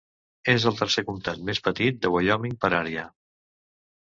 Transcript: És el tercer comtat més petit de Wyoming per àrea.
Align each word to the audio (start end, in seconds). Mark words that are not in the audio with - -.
És 0.53 0.63
el 0.69 0.77
tercer 0.79 1.03
comtat 1.09 1.43
més 1.49 1.61
petit 1.67 1.99
de 2.07 2.13
Wyoming 2.15 2.59
per 2.65 2.73
àrea. 2.81 3.05